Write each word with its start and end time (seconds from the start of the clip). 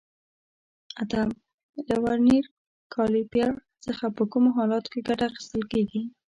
اتم: 1.01 1.29
له 1.87 1.95
ورنیر 2.03 2.45
کالیپر 2.93 3.49
څخه 3.85 4.05
په 4.15 4.23
کومو 4.31 4.49
حالاتو 4.57 4.91
کې 4.93 5.05
ګټه 5.07 5.25
اخیستل 5.27 5.63
کېږي؟ 5.71 6.01